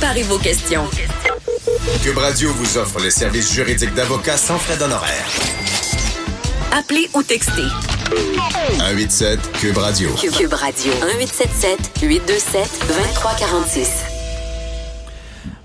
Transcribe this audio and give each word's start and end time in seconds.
Préparez 0.00 0.22
vos 0.22 0.38
questions. 0.38 0.88
Cube 2.02 2.16
Radio 2.16 2.50
vous 2.54 2.78
offre 2.78 3.00
les 3.00 3.10
services 3.10 3.52
juridiques 3.52 3.92
d'avocats 3.92 4.38
sans 4.38 4.58
frais 4.58 4.78
d'honoraires. 4.78 5.28
Appelez 6.72 7.10
ou 7.12 7.22
textez 7.22 7.68
187 8.78 9.52
Cube 9.60 9.76
Radio. 9.76 10.08
Cube, 10.14 10.54
Radio 10.54 10.92
1877 10.94 12.00
827 12.00 12.86
2346. 12.88 14.19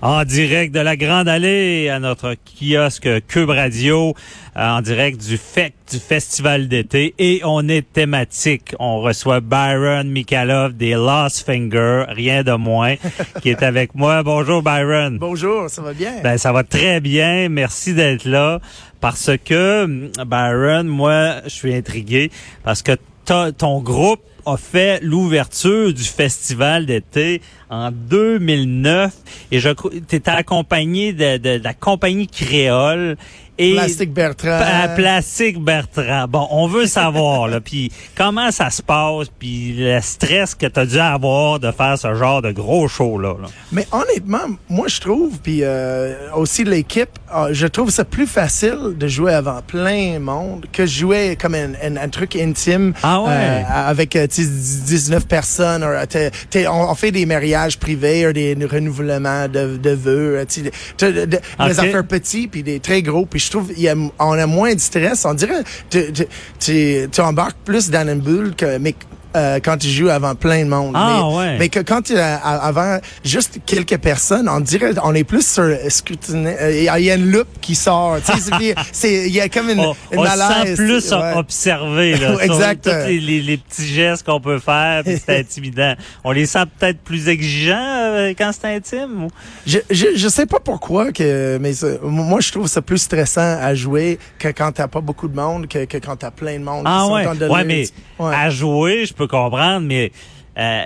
En 0.02 0.24
direct 0.24 0.74
de 0.74 0.80
la 0.80 0.96
Grande 0.96 1.28
Allée 1.28 1.88
à 1.88 1.98
notre 1.98 2.34
kiosque 2.34 3.08
Cube 3.26 3.50
Radio, 3.50 4.14
euh, 4.56 4.68
en 4.68 4.80
direct 4.80 5.20
du 5.20 5.36
FEC, 5.36 5.74
du 5.90 5.98
Festival 5.98 6.68
d'été. 6.68 7.14
Et 7.18 7.40
on 7.44 7.68
est 7.68 7.82
thématique. 7.92 8.74
On 8.78 9.00
reçoit 9.00 9.40
Byron 9.40 10.08
Mikalov 10.08 10.76
des 10.76 10.94
Lost 10.94 11.44
Finger, 11.44 12.04
rien 12.08 12.42
de 12.42 12.52
moins, 12.52 12.94
qui 13.42 13.50
est 13.50 13.62
avec 13.62 13.94
moi. 13.94 14.22
Bonjour 14.22 14.62
Byron. 14.62 15.18
Bonjour, 15.18 15.68
ça 15.68 15.82
va 15.82 15.92
bien? 15.92 16.22
Ben, 16.22 16.38
ça 16.38 16.52
va 16.52 16.62
très 16.62 17.00
bien. 17.00 17.48
Merci 17.48 17.94
d'être 17.94 18.24
là. 18.24 18.60
Parce 19.00 19.30
que, 19.44 20.10
Byron, 20.24 20.86
moi, 20.86 21.36
je 21.44 21.50
suis 21.50 21.74
intrigué 21.74 22.30
parce 22.64 22.82
que 22.82 22.92
ton 23.26 23.80
groupe 23.80 24.22
a 24.46 24.56
fait 24.56 25.00
l'ouverture 25.02 25.92
du 25.92 26.04
festival 26.04 26.86
d'été 26.86 27.42
en 27.70 27.90
2009 27.90 29.12
et 29.50 29.60
je 29.60 29.68
t'étais 30.06 30.30
accompagné 30.30 31.12
de, 31.12 31.36
de- 31.36 31.58
de 31.58 31.64
la 31.64 31.74
compagnie 31.74 32.26
créole 32.28 33.16
et 33.58 33.72
Plastique 33.72 34.12
Bertrand. 34.12 34.58
Plastique 34.96 35.58
Bertrand. 35.58 36.26
Bon, 36.28 36.46
on 36.50 36.66
veut 36.66 36.84
savoir 36.86 37.48
là, 37.48 37.58
puis 37.58 37.90
comment 38.14 38.50
ça 38.50 38.68
se 38.68 38.82
passe, 38.82 39.28
puis 39.38 39.72
le 39.78 39.98
stress 40.02 40.54
que 40.54 40.66
tu 40.66 40.78
as 40.78 40.84
dû 40.84 40.98
avoir 40.98 41.58
de 41.58 41.70
faire 41.72 41.96
ce 41.98 42.14
genre 42.14 42.42
de 42.42 42.50
gros 42.52 42.86
show 42.86 43.18
là. 43.18 43.34
là. 43.40 43.48
Mais 43.72 43.86
honnêtement, 43.92 44.44
moi 44.68 44.88
je 44.88 45.00
trouve, 45.00 45.38
puis 45.42 45.60
euh, 45.62 46.30
aussi 46.34 46.64
l'équipe, 46.64 47.08
euh, 47.34 47.48
je 47.52 47.66
trouve 47.66 47.88
ça 47.88 48.04
plus 48.04 48.26
facile 48.26 48.94
de 48.98 49.08
jouer 49.08 49.32
avant 49.32 49.62
plein 49.66 50.18
monde 50.18 50.66
que 50.70 50.84
jouer 50.84 51.38
comme 51.40 51.54
un, 51.54 51.72
un- 51.82 51.96
un 51.96 52.08
truc 52.10 52.36
intime 52.36 52.92
Ah 53.02 53.22
ouais. 53.22 53.28
euh, 53.30 53.62
avec 53.70 54.16
euh, 54.16 54.26
tu 54.26 54.42
sais, 54.44 54.50
19 54.86 55.26
personnes. 55.26 55.82
ou, 55.82 55.86
euh, 55.86 56.04
t'es- 56.50 56.66
on, 56.68 56.90
on 56.90 56.94
fait 56.94 57.10
des 57.10 57.24
mariages 57.24 57.55
privés, 57.78 58.26
ou 58.26 58.32
des 58.32 58.54
renouvellements 58.70 59.48
de, 59.48 59.76
de 59.76 59.90
vœux, 59.90 60.36
euh, 60.38 60.44
tu 60.48 60.62
sais, 60.62 60.70
de- 61.12 61.20
de- 61.20 61.24
de- 61.26 61.36
Ok. 61.58 61.68
des 61.68 61.80
affaires 61.80 62.06
petits 62.06 62.46
puis 62.48 62.62
des 62.62 62.80
très 62.80 63.02
gros. 63.02 63.26
Puis 63.26 63.40
je 63.40 63.50
trouve 63.50 63.72
y 63.76 63.88
a, 63.88 63.94
on 64.18 64.32
a 64.32 64.46
moins 64.46 64.74
de 64.74 64.80
stress. 64.80 65.24
On 65.24 65.34
dirait 65.34 65.62
tu, 65.90 66.12
tu, 66.12 66.24
tu, 66.58 67.08
tu 67.10 67.20
embarques 67.20 67.56
plus 67.64 67.90
dans 67.90 68.06
une 68.08 68.20
bulle 68.20 68.54
que 68.54 68.78
mais 68.78 68.94
euh, 69.36 69.60
quand 69.62 69.76
tu 69.76 69.88
joues 69.88 70.08
avant 70.08 70.34
plein 70.34 70.64
de 70.64 70.68
monde. 70.70 70.92
Ah, 70.96 71.22
mais, 71.28 71.36
ouais. 71.36 71.58
mais 71.58 71.68
que 71.68 71.80
quand 71.80 72.02
tu 72.02 72.18
as 72.18 72.36
avant 72.36 72.98
juste 73.24 73.60
quelques 73.66 73.98
personnes, 73.98 74.48
on 74.48 74.60
dirait 74.60 74.92
on 75.04 75.14
est 75.14 75.24
plus 75.24 75.46
sur 75.46 75.68
scrutiné. 75.88 76.56
euh, 76.60 76.72
Il 76.76 76.84
y 76.84 76.88
a- 76.88 76.98
il 76.98 77.10
a 77.10 77.14
une 77.14 77.30
loupe 77.30 77.48
qui 77.60 77.74
sort. 77.74 78.16
Il 79.04 79.28
y 79.32 79.40
a 79.40 79.48
comme 79.48 79.70
une, 79.70 79.80
on, 79.80 79.94
une 80.12 80.18
on 80.18 80.24
se 80.24 80.36
malaise. 80.38 80.68
sent 80.68 80.74
plus 80.76 81.12
ouais. 81.12 81.32
observé 81.36 82.16
là, 82.16 82.32
sur 82.32 82.40
Exact. 82.42 82.84
tous 82.84 83.06
les, 83.08 83.20
les- 83.20 83.42
les 83.42 83.56
petits 83.58 83.86
gestes 83.86 84.24
qu'on 84.26 84.40
peut 84.40 84.58
faire, 84.58 85.02
c'est 85.04 85.28
intimidant. 85.40 85.94
On 86.24 86.32
les 86.32 86.46
sent 86.46 86.64
peut-être 86.78 86.98
plus 87.00 87.28
exigeants 87.28 87.76
euh, 87.78 88.32
quand 88.36 88.50
c'est 88.58 88.74
intime. 88.74 89.24
ou- 89.24 89.30
Je, 89.66 89.78
je 89.90 90.06
je 90.16 90.28
sais 90.28 90.46
pas 90.46 90.60
pourquoi 90.60 91.12
que 91.12 91.58
mais 91.60 91.72
moi 92.02 92.40
je 92.40 92.50
trouve 92.52 92.66
ça 92.66 92.82
plus 92.82 92.98
stressant 92.98 93.58
à 93.60 93.74
jouer 93.74 94.18
que 94.38 94.48
quand 94.48 94.72
t'as 94.72 94.88
pas 94.88 95.00
beaucoup 95.00 95.28
de 95.28 95.36
monde 95.36 95.66
que, 95.68 95.84
que 95.84 95.98
quand 95.98 96.16
t'as 96.16 96.30
plein 96.30 96.58
de 96.58 96.64
monde. 96.64 96.84
qui 96.84 96.90
Ah 96.92 97.04
sont 97.06 97.12
ouais, 97.14 97.48
ouais, 97.48 97.64
mais 97.64 97.84
Ouais. 98.18 98.34
à 98.34 98.48
jouer, 98.48 99.04
je 99.04 99.12
peux 99.12 99.25
comprendre, 99.26 99.86
mais 99.86 100.12
euh, 100.58 100.84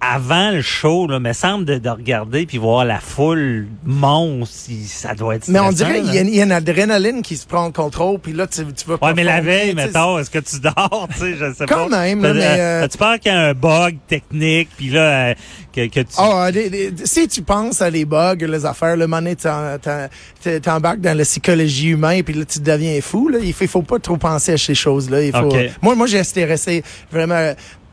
avant 0.00 0.50
le 0.52 0.62
show, 0.62 1.08
là, 1.08 1.18
me 1.18 1.32
semble 1.32 1.64
de, 1.64 1.78
de 1.78 1.88
regarder 1.88 2.46
puis 2.46 2.56
voir 2.58 2.84
la 2.84 3.00
foule 3.00 3.66
monstre, 3.84 4.54
si- 4.54 4.86
ça 4.86 5.14
doit 5.14 5.34
être. 5.36 5.48
Mais 5.48 5.58
on 5.58 5.72
dirait 5.72 6.00
qu'il 6.02 6.14
y, 6.14 6.18
a- 6.18 6.22
il 6.22 6.34
y 6.36 6.40
a 6.40 6.44
une 6.44 6.52
adrénaline 6.52 7.20
qui 7.22 7.36
se 7.36 7.46
prend 7.46 7.66
le 7.66 7.72
contrôle 7.72 8.20
puis 8.20 8.32
là 8.32 8.46
tu 8.46 8.64
tu 8.66 8.84
veux 8.86 8.96
pas 8.96 9.08
Ouais, 9.08 9.14
mais 9.14 9.24
la 9.24 9.40
veille, 9.40 9.70
tu 9.70 9.74
mettons, 9.76 10.18
est-ce 10.18 10.30
que 10.30 10.38
tu 10.38 10.60
dors, 10.60 11.08
tu 11.12 11.18
sais, 11.18 11.34
je 11.36 11.52
sais 11.52 11.66
pas. 11.66 11.74
Quand 11.74 11.88
même, 11.88 12.22
là, 12.22 12.32
mais, 12.32 12.60
euh, 12.60 12.84
As-tu 12.84 12.96
peur 12.98 13.18
qu'il 13.18 13.32
y 13.32 13.34
ait 13.34 13.38
un 13.38 13.54
bug 13.54 13.96
technique, 14.06 14.68
puis 14.76 14.90
là, 14.90 15.30
euh, 15.30 15.34
que, 15.74 15.86
que 15.88 16.00
tu... 16.00 16.70
Des- 16.70 16.92
si 17.04 17.26
tu 17.26 17.42
penses 17.42 17.82
à 17.82 17.90
les 17.90 18.04
bugs, 18.04 18.36
les 18.40 18.66
affaires, 18.66 18.96
le 18.96 19.06
moment 19.08 19.34
tu 19.34 20.60
t'embarques 20.60 21.00
dans 21.00 21.16
la 21.16 21.24
psychologie 21.24 21.88
humaine, 21.88 22.22
puis 22.22 22.34
là 22.34 22.44
tu 22.44 22.60
deviens 22.60 23.00
fou. 23.00 23.28
Là. 23.28 23.38
Il 23.42 23.52
faut, 23.52 23.66
faut 23.66 23.82
pas 23.82 23.98
trop 23.98 24.16
penser 24.16 24.52
à 24.52 24.58
ces 24.58 24.74
choses-là. 24.74 25.22
Il 25.22 25.32
faut. 25.32 25.38
Ok. 25.48 25.56
Moi, 25.82 25.94
moi, 25.94 26.06
j'ai 26.06 26.44
resté 26.44 26.82
vraiment 27.10 27.52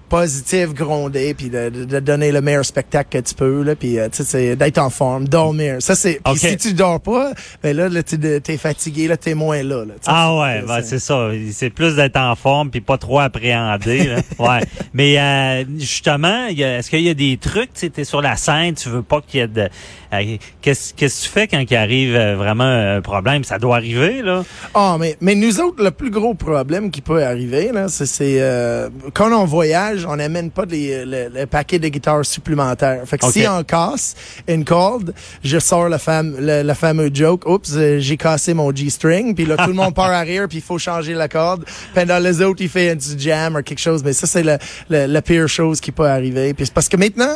positif, 0.09 0.73
grondé, 0.73 1.33
puis 1.33 1.49
de, 1.49 1.69
donner 1.99 2.31
le 2.31 2.41
meilleur 2.41 2.66
spectacle 2.66 3.09
que 3.11 3.27
tu 3.27 3.33
peux, 3.35 3.63
là, 3.63 3.75
puis 3.75 3.99
euh, 3.99 4.07
tu 4.09 4.17
sais, 4.17 4.23
c'est 4.23 4.55
d'être 4.55 4.77
en 4.77 4.89
forme, 4.89 5.27
dormir. 5.27 5.77
Ça 5.79 5.95
c'est. 5.95 6.19
Puis 6.23 6.33
Ok. 6.33 6.38
si 6.38 6.57
tu 6.57 6.73
dors 6.73 6.99
pas, 7.01 7.31
ben 7.63 7.75
là, 7.75 7.89
là 7.89 8.03
tu 8.03 8.16
es 8.23 8.57
fatigué, 8.57 9.07
là, 9.07 9.17
t'es 9.17 9.33
moins 9.33 9.63
là. 9.63 9.85
là. 9.85 9.93
Ah 10.05 10.35
ouais, 10.38 10.61
ben, 10.67 10.81
c'est 10.83 10.99
ça. 10.99 11.29
C'est 11.51 11.69
plus 11.69 11.95
d'être 11.95 12.17
en 12.17 12.35
forme 12.35 12.69
puis 12.69 12.81
pas 12.81 12.97
trop 12.97 13.19
appréhender. 13.19 14.03
là. 14.05 14.16
ouais. 14.39 14.66
Mais 14.93 15.17
euh, 15.19 15.63
justement, 15.77 16.47
est-ce 16.47 16.89
qu'il 16.89 17.01
y 17.01 17.09
a 17.09 17.13
des 17.13 17.37
trucs, 17.37 17.73
tu 17.73 17.91
es 17.95 18.03
sur 18.03 18.22
la 18.22 18.35
scène, 18.35 18.73
tu 18.75 18.89
veux 18.89 19.01
pas 19.03 19.22
qu'il 19.22 19.39
y 19.39 19.43
ait 19.43 19.47
de... 19.47 19.69
euh, 20.13 20.37
Qu'est-ce 20.61 20.93
que 20.93 21.05
tu 21.05 21.29
fais 21.29 21.47
quand 21.47 21.63
il 21.69 21.75
arrive 21.75 22.16
euh, 22.16 22.35
vraiment 22.35 22.63
un 22.63 23.01
problème? 23.01 23.43
Ça 23.43 23.57
doit 23.59 23.75
arriver, 23.77 24.22
là. 24.22 24.43
Ah, 24.73 24.97
mais, 24.99 25.16
mais 25.22 25.35
nous 25.35 25.59
autres, 25.61 25.83
le 25.83 25.91
plus 25.91 26.09
gros 26.09 26.33
problème 26.33 26.91
qui 26.91 27.01
peut 27.01 27.23
arriver, 27.23 27.72
là, 27.72 27.87
c'est, 27.87 28.05
c'est 28.05 28.37
euh, 28.39 28.89
quand 29.13 29.31
on 29.31 29.45
voyage, 29.45 29.94
on 30.07 30.16
n'amène 30.16 30.51
pas 30.51 30.66
les, 30.66 31.06
le, 31.06 31.29
le 31.33 31.45
paquet 31.45 31.79
de 31.79 31.88
guitares 31.88 32.25
supplémentaires. 32.25 33.01
Fait 33.06 33.17
que 33.17 33.31
si 33.31 33.45
on 33.47 33.63
casse 33.63 34.16
une 34.47 34.66
corde, 34.66 35.13
je 35.44 35.59
sors 35.59 35.89
le, 35.89 35.97
fam, 35.97 36.35
le, 36.39 36.63
le 36.63 36.73
fameux 36.73 37.09
joke, 37.13 37.47
oups, 37.47 37.72
euh, 37.75 38.00
j'ai 38.00 38.17
cassé 38.17 38.53
mon 38.53 38.73
G-string, 38.75 39.35
puis 39.35 39.45
là, 39.45 39.57
tout 39.57 39.67
le 39.69 39.73
monde 39.75 39.94
part 39.94 40.11
à 40.11 40.22
rire, 40.22 40.47
puis 40.47 40.57
il 40.59 40.63
faut 40.63 40.78
changer 40.78 41.13
la 41.13 41.28
corde. 41.28 41.66
Pendant 41.94 42.19
les 42.19 42.41
autres, 42.41 42.61
il 42.61 42.69
fait 42.69 42.95
du 42.95 43.19
jam 43.19 43.55
ou 43.55 43.61
quelque 43.61 43.79
chose. 43.79 44.03
Mais 44.03 44.13
ça, 44.13 44.25
c'est 44.28 44.44
le, 44.44 44.57
la 44.89 45.22
pire 45.22 45.47
chose 45.47 45.79
qui 45.79 45.91
peut 45.91 46.07
arriver. 46.07 46.53
Puis 46.53 46.66
parce 46.73 46.89
que 46.89 46.97
maintenant, 46.97 47.35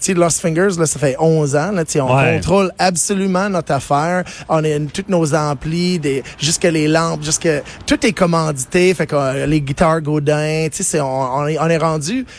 tu 0.00 0.12
sais, 0.12 0.14
Lost 0.14 0.40
Fingers, 0.40 0.76
là, 0.78 0.86
ça 0.86 0.98
fait 0.98 1.16
11 1.18 1.56
ans, 1.56 1.72
là, 1.72 1.84
tu 1.84 1.92
sais, 1.92 2.00
on 2.00 2.14
Ouais. 2.14 2.36
contrôle 2.36 2.70
absolument 2.78 3.48
notre 3.48 3.72
affaire. 3.72 4.24
On 4.48 4.62
a 4.64 4.68
une- 4.68 4.88
toutes 4.90 5.08
nos 5.08 5.34
amplis, 5.34 5.98
des, 5.98 6.22
jusque 6.38 6.64
les 6.64 6.88
lampes, 6.88 7.22
jusque 7.24 7.48
tout 7.86 8.04
est 8.06 8.12
commandité. 8.12 8.92
Fait 8.94 9.06
que 9.06 9.16
euh, 9.16 9.46
les 9.46 9.60
guitares 9.60 10.00
Godin, 10.02 10.68
tu 10.72 10.82
sais, 10.82 11.00
on, 11.00 11.06
on 11.36 11.46
est, 11.46 11.58
on 11.58 11.66
est 11.68 11.76
rendu 11.78 11.95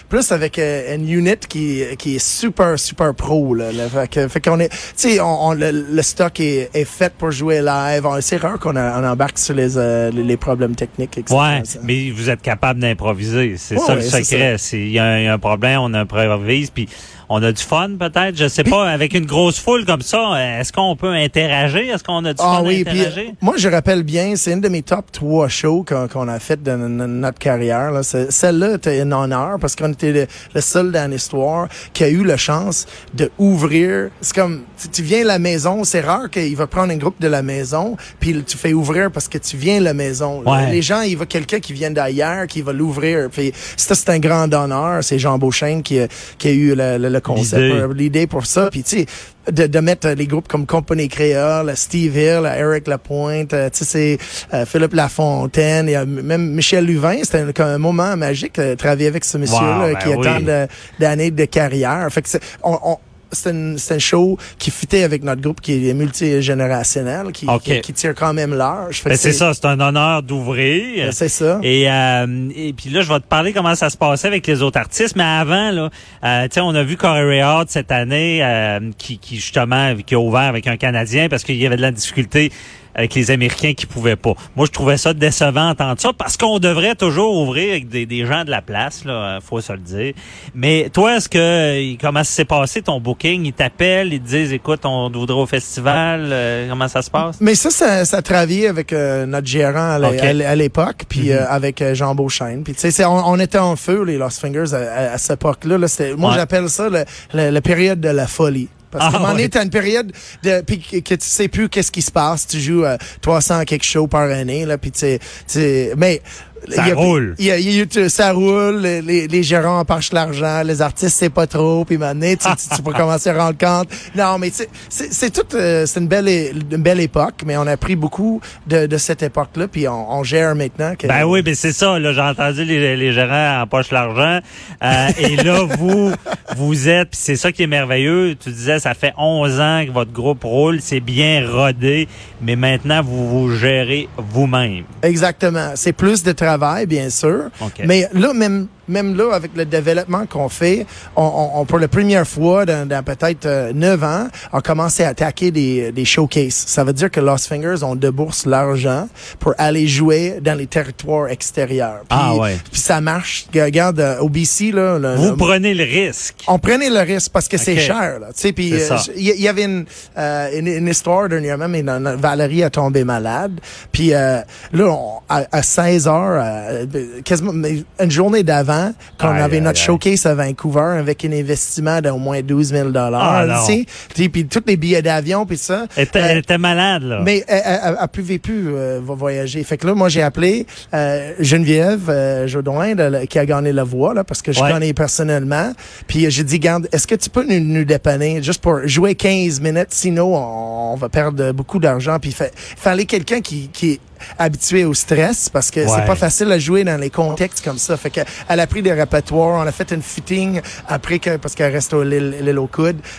plus 0.09 0.31
avec 0.31 0.57
euh, 0.59 0.95
une 0.95 1.09
unit 1.09 1.37
qui, 1.47 1.83
qui 1.97 2.15
est 2.15 2.25
super 2.25 2.77
super 2.79 3.13
pro 3.13 3.53
là. 3.55 3.71
là. 3.71 3.87
fait 4.29 4.39
qu'on 4.41 4.59
est, 4.59 4.69
tu 4.69 4.77
sais, 4.95 5.19
on, 5.19 5.47
on- 5.47 5.53
le, 5.53 5.71
le 5.71 6.01
stock 6.01 6.39
est, 6.39 6.69
est 6.73 6.85
fait 6.85 7.13
pour 7.13 7.31
jouer 7.31 7.61
live. 7.61 8.05
C'est 8.21 8.37
rare 8.37 8.59
qu'on 8.59 8.75
embarque 8.75 9.37
sur 9.37 9.55
les, 9.55 9.77
euh, 9.77 10.11
les, 10.11 10.23
les 10.23 10.37
problèmes 10.37 10.75
techniques. 10.75 11.17
Etc. 11.17 11.35
Ouais, 11.37 11.61
mais 11.83 12.11
vous 12.11 12.29
êtes 12.29 12.41
capable 12.41 12.79
d'improviser. 12.79 13.55
C'est 13.57 13.75
Ouais, 13.75 13.85
ça 13.85 13.95
le 13.95 14.01
ouais, 14.01 14.23
secret. 14.23 14.55
Il 14.73 14.91
y, 14.91 14.99
a 14.99 15.05
un- 15.05 15.17
il 15.19 15.23
y 15.25 15.27
a 15.27 15.33
un 15.33 15.39
problème, 15.39 15.79
on 15.81 15.93
improvise, 15.93 16.69
puis 16.69 16.87
on 17.29 17.41
a 17.43 17.51
du 17.51 17.61
fun 17.61 17.91
peut-être. 17.99 18.35
Je 18.37 18.47
sais 18.47 18.63
pas, 18.63 18.89
avec 18.89 19.13
une 19.13 19.25
grosse 19.25 19.59
foule 19.59 19.85
comme 19.85 20.01
ça, 20.01 20.33
est-ce 20.59 20.71
qu'on 20.71 20.95
peut 20.95 21.13
interagir? 21.13 21.93
Est-ce 21.93 22.03
qu'on 22.03 22.23
a 22.25 22.33
du 22.33 22.41
Ah 22.43 22.57
fun 22.59 22.63
oui, 22.65 22.83
à 22.85 22.89
puis 22.89 22.99
interagir? 23.01 23.31
moi 23.41 23.55
je 23.57 23.67
rappelle 23.69 24.03
bien, 24.03 24.35
c'est 24.35 24.53
une 24.53 24.61
de 24.61 24.69
mes 24.69 24.81
top 24.81 25.11
trois 25.11 25.47
shows 25.47 25.85
qu'on 26.09 26.27
a 26.27 26.39
fait 26.39 26.61
de 26.61 26.71
notre 26.75 27.39
carrière. 27.39 27.91
Celle-là 28.03 28.75
était 28.75 29.01
un 29.01 29.11
honneur 29.11 29.57
parce 29.59 29.75
qu'on 29.75 29.91
était 29.91 30.11
le, 30.11 30.27
le 30.55 30.61
seul 30.61 30.91
dans 30.91 31.09
l'histoire 31.11 31.67
qui 31.93 32.03
a 32.03 32.09
eu 32.09 32.23
la 32.23 32.37
chance 32.37 32.85
de 33.13 33.29
ouvrir. 33.37 34.09
C'est 34.21 34.35
comme 34.35 34.63
tu, 34.81 34.87
tu 34.89 35.01
viens 35.03 35.21
à 35.21 35.25
la 35.25 35.39
maison, 35.39 35.83
c'est 35.83 36.01
rare 36.01 36.29
qu'il 36.29 36.55
va 36.55 36.67
prendre 36.67 36.91
un 36.93 36.97
groupe 36.97 37.19
de 37.19 37.27
la 37.27 37.41
maison 37.41 37.97
puis 38.19 38.43
tu 38.43 38.57
fais 38.57 38.73
ouvrir 38.73 39.11
parce 39.11 39.27
que 39.27 39.37
tu 39.37 39.57
viens 39.57 39.77
à 39.77 39.81
la 39.81 39.93
maison. 39.93 40.43
Ouais. 40.45 40.71
Les 40.71 40.81
gens, 40.81 41.01
il 41.01 41.17
va 41.17 41.25
quelqu'un 41.25 41.59
qui 41.59 41.73
vient 41.73 41.91
d'ailleurs 41.91 42.47
qui 42.47 42.61
va 42.61 42.73
l'ouvrir. 42.73 43.29
Puis 43.31 43.51
ça 43.75 43.95
c'est 43.95 44.09
un 44.09 44.19
grand 44.19 44.53
honneur. 44.53 45.03
C'est 45.03 45.19
Jean 45.19 45.37
Beauchesne 45.37 45.83
qui, 45.83 45.99
a- 45.99 46.07
qui 46.37 46.47
a 46.47 46.51
eu 46.51 46.75
le, 46.75 46.97
le- 46.97 47.16
le 47.17 47.33
le 47.33 47.35
concept, 47.35 47.95
L'idée. 47.95 48.23
euh, 48.23 48.27
pour 48.27 48.45
ça. 48.45 48.69
Puis 48.71 48.83
tu 48.83 48.99
sais, 48.99 49.05
de, 49.51 49.67
de 49.67 49.79
mettre 49.79 50.07
euh, 50.07 50.15
les 50.15 50.27
groupes 50.27 50.47
comme 50.47 50.65
Company 50.65 51.07
Créole, 51.07 51.71
Steve 51.75 52.17
Hill, 52.17 52.41
Eric 52.57 52.87
Lapointe, 52.87 53.53
euh, 53.53 53.69
tu 53.69 53.85
sais, 53.85 54.17
c'est 54.49 54.55
euh, 54.55 54.65
Philippe 54.65 54.93
Lafontaine, 54.93 55.89
a 55.95 56.05
même 56.05 56.51
Michel 56.51 56.85
Luvin. 56.85 57.17
C'était 57.23 57.61
un, 57.61 57.65
un 57.65 57.77
moment 57.77 58.15
magique 58.17 58.59
de 58.59 58.75
travailler 58.75 59.07
avec 59.07 59.23
ce 59.25 59.37
monsieur-là 59.37 59.89
Wow, 59.89 59.95
qui 59.97 60.09
ben 60.09 60.19
a 60.19 60.23
tant 60.23 60.37
oui. 60.37 60.43
de- 60.43 60.67
d'années 60.99 61.31
de 61.31 61.45
carrière. 61.45 62.07
Fait 62.11 62.21
que 62.21 62.29
c'est, 62.29 62.41
on, 62.63 62.77
on- 62.83 62.97
c'est 63.37 63.93
un 63.95 63.99
show 63.99 64.37
qui 64.57 64.71
fitait 64.71 65.03
avec 65.03 65.23
notre 65.23 65.41
groupe 65.41 65.61
qui 65.61 65.89
est 65.89 65.93
multigénérationnel, 65.93 67.31
qui, 67.31 67.47
qui, 67.63 67.81
qui 67.81 67.93
tire 67.93 68.15
quand 68.15 68.33
même 68.33 68.53
large. 68.53 69.01
Fait 69.01 69.09
Ben, 69.09 69.17
c'est 69.17 69.33
ça, 69.33 69.53
c'est 69.53 69.65
un 69.65 69.79
honneur 69.79 70.23
d'ouvrir. 70.23 71.13
C'est 71.13 71.29
ça. 71.29 71.59
Et, 71.63 71.89
euh, 71.89 72.49
et 72.55 72.73
puis 72.73 72.89
là, 72.89 73.01
je 73.01 73.11
vais 73.11 73.19
te 73.19 73.27
parler 73.27 73.53
comment 73.53 73.75
ça 73.75 73.89
se 73.89 73.97
passait 73.97 74.27
avec 74.27 74.45
les 74.47 74.61
autres 74.61 74.79
artistes. 74.79 75.15
Mais 75.15 75.23
avant, 75.23 75.71
là, 75.71 75.89
euh, 76.23 76.47
on 76.57 76.75
a 76.75 76.83
vu 76.83 76.97
Corey 76.97 77.39
Hart 77.41 77.69
cette 77.69 77.91
année, 77.91 78.39
euh, 78.43 78.79
qui, 78.97 79.17
qui 79.19 79.35
justement, 79.35 79.95
qui 79.95 80.15
a 80.15 80.19
ouvert 80.19 80.41
avec 80.41 80.67
un 80.67 80.77
Canadien 80.77 81.29
parce 81.29 81.43
qu'il 81.43 81.55
y 81.55 81.65
avait 81.65 81.77
de 81.77 81.81
la 81.81 81.91
difficulté 81.91 82.51
avec 82.97 83.13
les 83.15 83.31
Américains 83.31 83.73
qui 83.73 83.85
pouvaient 83.85 84.15
pas. 84.15 84.33
Moi, 84.55 84.65
je 84.65 84.71
trouvais 84.71 84.97
ça 84.97 85.13
décevant 85.13 85.67
d'entendre 85.69 86.01
ça 86.01 86.11
parce 86.17 86.35
qu'on 86.35 86.59
devrait 86.59 86.95
toujours 86.95 87.35
ouvrir 87.41 87.69
avec 87.71 87.87
des, 87.87 88.05
des 88.05 88.25
gens 88.25 88.43
de 88.43 88.49
la 88.49 88.61
place, 88.61 89.05
là, 89.05 89.39
faut 89.39 89.61
se 89.61 89.71
le 89.71 89.79
dire. 89.79 90.13
Mais 90.55 90.89
toi, 90.91 91.17
est-ce 91.17 91.29
que 91.29 91.37
euh, 91.37 91.95
comment 92.01 92.23
ça 92.23 92.31
s'est 92.31 92.45
passé 92.45 92.81
ton 92.81 92.99
booking? 92.99 93.45
Ils 93.45 93.53
t'appellent, 93.53 94.11
ils 94.11 94.19
te 94.19 94.27
disent, 94.27 94.51
écoute, 94.51 94.81
on 94.83 95.09
te 95.11 95.17
voudrait 95.17 95.37
au 95.39 95.45
festival. 95.45 96.27
euh, 96.31 96.67
comment 96.69 96.87
ça 96.87 97.01
se 97.01 97.09
passe? 97.11 97.37
Mais 97.39 97.53
ça, 97.55 97.69
ça, 97.69 98.03
ça 98.03 98.21
travaillait 98.21 98.67
avec 98.67 98.91
euh, 98.91 99.25
notre 99.27 99.47
gérant 99.47 100.01
à 100.01 100.55
l'époque, 100.55 101.03
puis 101.07 101.29
Mhm. 101.29 101.31
euh, 101.37 101.45
avec 101.49 101.83
Jean 101.93 102.15
Beauchesne. 102.15 102.63
Puis 102.63 102.73
tu 102.73 102.89
sais, 102.91 103.05
on, 103.05 103.27
on 103.29 103.39
était 103.39 103.59
en 103.59 103.75
feu 103.75 104.03
les 104.03 104.17
Lost 104.17 104.39
Fingers 104.41 104.73
à, 104.73 104.77
à- 104.77 105.13
à 105.13 105.17
cette 105.19 105.39
époque-là. 105.39 105.77
Là, 105.77 105.87
moi, 106.17 106.31
Ouais. 106.31 106.35
j'appelle 106.35 106.67
ça 106.69 106.89
le, 106.89 107.03
le- 107.35 107.49
la 107.51 107.61
période 107.61 107.99
de 107.99 108.09
la 108.09 108.25
folie. 108.27 108.69
Parce 108.91 109.05
Ah, 109.05 109.11
qu'à 109.11 109.17
un 109.17 109.19
moment 109.19 109.33
donné, 109.33 109.49
t'as 109.49 109.63
une 109.63 109.69
période 109.69 110.11
de 110.43 110.61
puis 110.61 110.79
que, 110.79 111.15
tu 111.15 111.17
sais 111.27 111.47
plus 111.47 111.69
qu'est-ce 111.69 111.91
qui 111.91 112.01
se 112.01 112.11
passe. 112.11 112.47
Tu 112.47 112.59
joues 112.59 112.85
euh, 112.85 112.97
300 113.21 113.65
quelque 113.65 113.83
chose 113.85 114.07
par 114.09 114.23
année 114.23 114.65
là, 114.65 114.77
puis 114.77 114.91
tu 114.91 115.19
sais, 115.47 115.93
mais 115.97 116.21
Ça 116.69 116.83
il 116.83 116.87
y 116.89 116.91
a- 116.91 116.95
roule. 116.95 117.35
il 117.39 117.45
y 117.45 117.51
a- 117.51 117.57
il 117.59 117.69
y 117.77 117.81
a 117.81 117.83
eu- 118.05 118.09
ça 118.09 118.31
roule. 118.33 118.77
Les, 118.81 119.27
les, 119.27 119.43
gérants 119.43 119.79
empochent 119.79 120.11
l'argent, 120.11 120.61
les 120.63 120.81
artistes 120.81 121.15
c'est 121.17 121.29
pas 121.29 121.47
trop. 121.47 121.85
Puis 121.85 121.97
maintenant, 121.97 122.27
tu, 122.31 122.37
tu, 122.37 122.75
tu 122.75 122.81
peux 122.81 122.91
commencer 122.97 123.29
à 123.29 123.43
rendre 123.45 123.57
compte. 123.57 123.89
Non, 124.15 124.37
mais 124.39 124.51
c'est 124.53 124.69
c'est 124.89 125.31
tout, 125.31 125.55
euh, 125.55 125.85
c'est 125.85 125.99
une 125.99 126.07
belle, 126.07 126.27
une 126.27 126.81
belle 126.81 126.99
époque. 126.99 127.41
Mais 127.45 127.57
on 127.57 127.67
a 127.67 127.77
pris 127.77 127.95
beaucoup 127.95 128.41
de, 128.67 128.85
de 128.87 128.97
cette 128.97 129.23
époque-là, 129.23 129.67
puis 129.67 129.87
on, 129.87 130.11
on 130.19 130.23
gère 130.23 130.55
maintenant. 130.55 130.93
Que, 130.97 131.07
Ben 131.07 131.23
oui, 131.25 131.41
ben 131.41 131.55
c'est 131.55 131.73
ça. 131.73 131.97
Là, 131.99 132.11
j'ai 132.13 132.21
entendu 132.21 132.63
les, 132.65 132.95
les 132.97 133.13
gérants 133.13 133.61
empochent 133.61 133.91
l'argent. 133.91 134.39
Euh, 134.83 135.07
et 135.19 135.35
là, 135.37 135.63
vous, 135.79 136.11
vous 136.57 136.89
êtes, 136.89 137.09
puis 137.11 137.19
c'est 137.21 137.35
ça 137.35 137.51
qui 137.51 137.63
est 137.63 137.67
merveilleux. 137.67 138.35
Tu 138.35 138.49
disais, 138.49 138.79
ça 138.79 138.93
fait 138.93 139.13
11 139.17 139.59
ans 139.59 139.83
que 139.85 139.91
votre 139.91 140.11
groupe 140.11 140.43
roule, 140.43 140.79
c'est 140.81 140.99
bien 140.99 141.45
rodé, 141.49 142.07
mais 142.41 142.55
maintenant 142.55 143.01
vous 143.03 143.27
vous 143.47 143.55
gérez 143.55 144.09
vous-même. 144.17 144.83
Exactement. 145.03 145.71
C'est 145.75 145.93
plus 145.93 146.23
de 146.23 146.31
travail, 146.31 146.46
bien 146.85 147.09
sûr. 147.09 147.49
OK. 147.61 147.81
Mais 147.85 148.07
là, 148.13 148.33
même, 148.33 148.67
même 148.87 149.15
là, 149.17 149.33
avec 149.33 149.51
le 149.55 149.65
développement 149.65 150.25
qu'on 150.25 150.49
fait, 150.49 150.85
on, 151.15 151.23
on, 151.23 151.59
on, 151.61 151.65
pour 151.65 151.79
la 151.79 151.87
première 151.87 152.27
fois 152.27 152.65
dans, 152.65 152.87
dans 152.87 153.03
peut-être 153.03 153.45
euh, 153.45 153.73
neuf 153.73 154.03
ans, 154.03 154.27
on 154.53 154.61
commence 154.61 154.99
à 154.99 155.09
attaquer 155.09 155.51
des, 155.51 155.91
des 155.91 156.05
showcases. 156.05 156.53
Ça 156.67 156.83
veut 156.83 156.93
dire 156.93 157.11
que 157.11 157.19
Lost 157.19 157.47
Fingers, 157.47 157.83
on 157.83 157.95
débourse 157.95 158.45
l'argent 158.45 159.07
pour 159.39 159.53
aller 159.57 159.87
jouer 159.87 160.39
dans 160.41 160.57
les 160.57 160.67
territoires 160.67 161.27
extérieurs. 161.29 162.01
Puis, 162.09 162.19
Ah 162.21 162.35
ouais. 162.35 162.57
Puis 162.71 162.81
ça 162.81 163.01
marche. 163.01 163.47
Regarde, 163.53 163.99
euh, 163.99 164.19
au 164.19 164.29
BC, 164.29 164.71
là, 164.71 164.99
le- 164.99 165.15
Vous 165.15 165.31
le- 165.31 165.35
prenez 165.37 165.73
le 165.73 165.83
risque. 165.83 166.35
on 166.47 166.59
prenait 166.59 166.89
le 166.89 166.99
risque 166.99 167.31
parce 167.31 167.47
que 167.47 167.57
c'est 167.57 167.73
OK. 167.73 167.79
cher. 167.79 168.19
Là, 168.19 168.27
tu 168.33 168.41
sais, 168.41 168.53
puis 168.53 168.73
C'est 168.77 168.91
euh, 168.93 168.97
il 169.15 169.23
y, 169.23 169.29
il 169.31 169.41
y 169.41 169.47
avait 169.47 169.63
une, 169.65 169.85
euh, 170.17 170.59
une, 170.59 170.67
une 170.67 170.87
histoire 170.87 171.27
dernièrement, 171.29 171.67
mais 171.67 171.83
dans- 171.83 172.17
Valérie 172.17 172.63
a 172.63 172.69
tombé 172.69 173.03
malade. 173.03 173.59
Puis 173.91 174.13
euh, 174.13 174.39
là, 174.73 174.85
on- 174.85 175.19
à, 175.29 175.43
à 175.51 175.61
16 175.63 176.07
heures, 176.07 176.41
euh, 176.43 176.85
quasiment 177.25 177.51
une 177.99 178.11
journée 178.11 178.43
d'avant, 178.43 178.76
quand 179.17 179.29
Aïe, 179.29 179.41
on 179.41 179.43
avait 179.43 179.59
notre 179.61 179.79
aïe. 179.79 179.85
showcase 179.85 180.25
à 180.25 180.35
Vancouver 180.35 180.97
avec 180.99 181.23
un 181.25 181.31
investissement 181.31 182.01
d'au 182.01 182.17
moins 182.17 182.41
12 182.41 182.67
000 182.69 182.89
Ah, 182.95 183.63
tu 183.67 183.85
sais. 184.15 184.29
Puis, 184.29 184.45
tous 184.47 184.63
les 184.65 184.77
billets 184.77 185.01
d'avion, 185.01 185.45
puis 185.45 185.57
ça. 185.57 185.85
Elle 185.95 186.03
était, 186.03 186.19
Euh, 186.19 186.27
elle 186.29 186.37
était 186.39 186.57
malade, 186.57 187.03
là. 187.03 187.21
mais 187.23 187.43
elle, 187.47 187.61
elle, 187.65 187.79
elle, 187.85 187.97
elle 188.01 188.07
pouvait 188.07 188.39
plus 188.39 188.67
euh, 188.69 188.99
va 189.03 189.13
voyager. 189.15 189.63
Fait 189.63 189.77
que 189.77 189.87
là, 189.87 189.93
moi, 189.93 190.09
j'ai 190.09 190.21
appelé 190.21 190.65
euh, 190.93 191.33
Geneviève 191.39 192.09
euh, 192.09 192.47
Jodoin, 192.47 192.95
de 192.95 193.25
qui 193.25 193.39
a 193.39 193.45
gagné 193.45 193.71
la 193.71 193.83
voix, 193.83 194.13
là, 194.13 194.23
parce 194.23 194.41
que 194.41 194.51
je 194.51 194.61
Ouais. 194.61 194.71
connais 194.71 194.93
personnellement. 194.93 195.73
Puis 196.07 196.25
euh, 196.25 196.29
j'ai 196.29 196.43
dit, 196.43 196.59
garde, 196.59 196.87
est-ce 196.91 197.07
que 197.07 197.15
tu 197.15 197.29
peux 197.29 197.43
nous, 197.45 197.59
nous 197.59 197.85
dépanner 197.85 198.41
juste 198.43 198.61
pour 198.61 198.79
jouer 198.87 199.15
15 199.15 199.59
minutes? 199.61 199.87
Sinon, 199.91 200.35
on, 200.35 200.93
on 200.93 200.95
va 200.95 201.09
perdre 201.09 201.51
beaucoup 201.51 201.79
d'argent. 201.79 202.17
Puis 202.19 202.31
il 202.31 202.35
fa- 202.35 202.49
fallait 202.55 203.05
quelqu'un 203.05 203.41
qui, 203.41 203.69
qui 203.71 203.99
habitué 204.37 204.85
au 204.85 204.93
stress 204.93 205.49
parce 205.49 205.71
que 205.71 205.81
Ouais. 205.81 205.87
c'est 205.95 206.05
pas 206.05 206.15
facile 206.15 206.51
à 206.51 206.59
jouer 206.59 206.83
dans 206.83 206.97
les 206.99 207.09
contextes 207.09 207.63
comme 207.63 207.77
ça. 207.77 207.95
Fait 207.97 208.09
que 208.09 208.21
elle 208.49 208.59
a 208.59 208.67
pris 208.67 208.81
des 208.81 208.93
répertoires, 208.93 209.63
on 209.63 209.67
a 209.67 209.71
fait 209.71 209.91
une 209.91 210.01
fitting 210.01 210.61
après 210.87 211.19
que 211.19 211.37
parce 211.37 211.55
qu'elle 211.55 211.71
reste 211.73 211.93
au 211.93 212.03
l'île. 212.03 212.35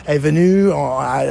Elle 0.07 0.15
est 0.17 0.19
venue, 0.19 0.69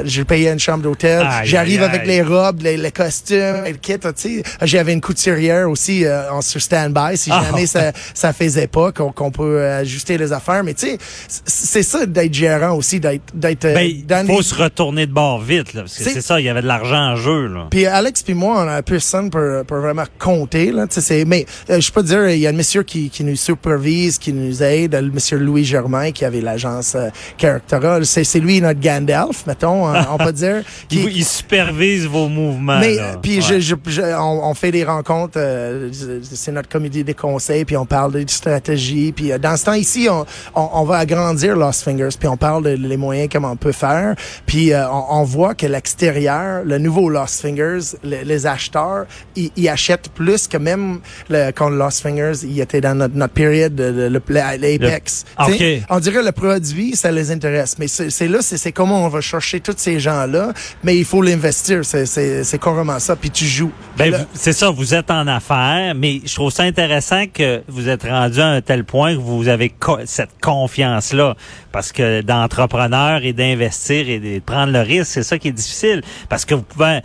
j'ai 0.04 0.24
payé 0.24 0.50
une 0.50 0.58
chambre 0.58 0.82
d'hôtel. 0.82 1.26
J'arrive 1.44 1.82
avec 1.82 2.06
les 2.06 2.22
robes, 2.22 2.62
les, 2.62 2.76
les 2.76 2.92
costumes, 2.92 3.64
le 3.66 3.72
kit, 3.74 3.98
tu 3.98 4.08
sais. 4.16 4.42
J'avais 4.62 4.92
une 4.92 5.00
couturière 5.00 5.68
aussi 5.70 6.04
euh, 6.04 6.30
en 6.32 6.40
sur 6.40 6.60
stand-by 6.60 7.16
si 7.16 7.30
Ah. 7.32 7.44
jamais 7.50 7.66
ça 7.66 7.92
ça 8.14 8.32
faisait 8.32 8.66
pas 8.66 8.92
qu'on 8.92 9.30
peut 9.30 9.64
ajuster 9.64 10.18
les 10.18 10.32
affaires. 10.32 10.64
Mais 10.64 10.74
tu 10.74 10.86
sais, 10.88 10.98
c'est 11.46 11.82
ça 11.82 12.06
d'être 12.06 12.34
gérant 12.34 12.72
aussi, 12.76 13.00
d'être 13.00 13.22
d'être 13.34 13.64
euh, 13.66 13.74
Ben, 14.06 14.26
faut 14.26 14.38
les- 14.38 14.42
se 14.42 14.54
retourner 14.54 15.06
de 15.06 15.12
bord 15.12 15.40
vite, 15.40 15.74
là, 15.74 15.82
parce 15.82 15.96
que 15.96 16.04
C'est- 16.04 16.20
ça, 16.20 16.40
il 16.40 16.46
y 16.46 16.48
avait 16.48 16.62
de 16.62 16.66
l'argent 16.66 17.12
en 17.12 17.16
jeu, 17.16 17.46
là. 17.46 17.66
Puis 17.70 17.86
Alex 17.86 18.22
puis 18.22 18.34
moi, 18.34 18.64
on 18.64 18.68
a 18.68 18.82
personne 18.82 19.30
pour, 19.30 19.40
pour 19.64 19.78
vraiment 19.78 20.04
compter. 20.18 20.72
Là, 20.72 20.86
c'est- 20.88 21.24
mais 21.24 21.46
euh, 21.70 21.80
je 21.80 21.90
peux 21.92 22.02
dire, 22.02 22.28
il 22.28 22.38
y 22.40 22.46
a 22.46 22.50
un 22.50 22.54
monsieur 22.54 22.82
qui, 22.82 23.10
qui 23.10 23.24
nous 23.24 23.36
supervise, 23.36 24.18
qui 24.18 24.32
nous 24.32 24.62
aide, 24.62 24.94
le 24.94 25.10
monsieur 25.10 25.38
Louis 25.38 25.64
Germain 25.64 26.10
qui 26.12 26.24
avait 26.24 26.40
l'agence 26.40 26.94
euh, 26.94 27.08
Charactera. 27.38 28.04
C'est 28.04 28.24
c'est 28.24 28.40
lui 28.40 28.60
notre 28.60 28.80
Gandalf, 28.80 29.46
mettons, 29.46 29.92
euh, 29.94 30.00
on 30.10 30.18
peut 30.18 30.32
dire. 30.32 30.62
Il, 30.90 31.08
qui, 31.08 31.18
il 31.18 31.24
supervise 31.24 32.06
vos 32.06 32.28
mouvements. 32.28 32.78
mais 32.80 32.96
puis 33.22 33.36
Ouais. 33.36 33.42
je, 33.42 33.60
je, 33.60 33.74
je- 33.86 34.02
on, 34.18 34.48
on 34.50 34.54
fait 34.54 34.70
des 34.70 34.84
rencontres, 34.84 35.34
euh, 35.38 35.90
c'est 36.22 36.52
notre 36.52 36.68
comité 36.68 37.04
des 37.04 37.14
conseils, 37.14 37.64
puis 37.64 37.76
on 37.76 37.86
parle 37.86 38.12
de 38.12 38.24
stratégie, 38.28 39.12
puis 39.12 39.32
euh, 39.32 39.38
dans 39.38 39.56
ce 39.56 39.64
temps 39.64 39.72
ici, 39.74 40.08
on, 40.10 40.24
on, 40.54 40.68
on 40.72 40.84
va 40.84 40.98
agrandir 40.98 41.56
Lost 41.56 41.82
Fingers, 41.82 42.08
puis 42.18 42.28
on 42.28 42.36
parle 42.36 42.64
de 42.64 42.70
les 42.70 42.96
moyens 42.96 43.28
comment 43.30 43.52
on 43.52 43.56
peut 43.56 43.72
faire, 43.72 44.14
puis 44.46 44.72
euh, 44.72 44.88
on, 44.90 45.20
on 45.20 45.22
voit 45.24 45.54
que 45.54 45.66
l'extérieur, 45.66 46.62
le 46.64 46.78
nouveau 46.78 47.08
Lost 47.10 47.40
Fingers, 47.42 47.96
le- 48.04 48.22
les 48.24 48.46
acheteurs, 48.46 49.06
ils, 49.36 49.47
ils 49.56 49.68
achètent 49.68 50.08
plus 50.10 50.46
que 50.48 50.56
même 50.56 51.00
le, 51.28 51.50
quand 51.52 51.68
Lost 51.68 52.00
Fingers, 52.02 52.44
il 52.44 52.60
était 52.60 52.80
dans 52.80 52.94
notre, 52.96 53.14
notre 53.14 53.32
période 53.34 53.78
l'Apex. 53.78 55.24
Le- 55.38 55.46
Tu 55.46 55.58
sais, 55.58 55.78
OK. 55.78 55.84
On 55.90 55.98
dirait 56.00 56.22
le 56.22 56.32
produit, 56.32 56.96
ça 56.96 57.10
les 57.10 57.30
intéresse, 57.30 57.76
mais 57.78 57.88
c'est 57.88 58.10
c'est 58.10 58.28
là, 58.28 58.38
c'est 58.42 58.56
c'est 58.56 58.72
comment 58.72 59.04
on 59.04 59.08
va 59.08 59.20
chercher 59.20 59.60
tous 59.60 59.74
ces 59.76 60.00
gens-là, 60.00 60.52
mais 60.82 60.96
il 60.96 61.04
faut 61.04 61.22
l'investir, 61.22 61.84
c'est 61.84 62.06
c'est 62.06 62.44
c'est 62.44 62.58
carrément 62.58 62.98
ça, 62.98 63.16
puis 63.16 63.30
tu 63.30 63.44
joues. 63.44 63.72
Ben, 63.96 64.26
c'est 64.34 64.52
ça, 64.52 64.70
vous 64.70 64.94
êtes 64.94 65.10
en 65.10 65.26
affaires, 65.26 65.94
mais 65.94 66.20
je 66.24 66.34
trouve 66.34 66.50
ça 66.52 66.62
intéressant 66.64 67.24
que 67.32 67.62
vous 67.68 67.88
êtes 67.88 68.02
rendu 68.04 68.40
à 68.40 68.46
un 68.48 68.60
tel 68.60 68.84
point 68.84 69.14
que 69.14 69.20
vous 69.20 69.48
avez 69.48 69.68
co- 69.70 69.98
cette 70.04 70.30
confiance-là. 70.42 71.36
Parce 71.72 71.92
que 71.92 72.22
d'entrepreneur 72.22 73.24
et 73.24 73.32
d'investir 73.32 74.08
et 74.08 74.18
de 74.18 74.38
prendre 74.40 74.72
le 74.72 74.80
risque, 74.80 75.06
c'est 75.12 75.22
ça 75.22 75.38
qui 75.38 75.48
est 75.48 75.52
difficile. 75.52 76.02
Parce 76.28 76.44
que 76.44 76.54
vous 76.54 76.62
pouvez, 76.62 77.00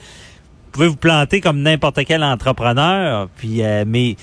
pouvez 0.73 0.87
vous 0.87 0.97
planter 0.97 1.39
comme 1.39 1.61
n'importe 1.61 2.03
quel 2.05 2.23
entrepreneur, 2.23 3.29
puis 3.37 3.63
euh, 3.63 3.85
mais 3.87 4.17